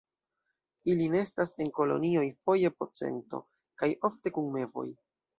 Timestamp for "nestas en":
1.15-1.67